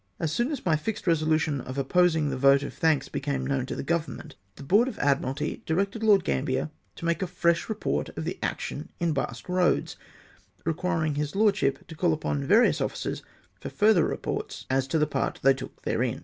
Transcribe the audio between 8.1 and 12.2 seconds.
of the action in Basque Eoadst requiring his lordship to call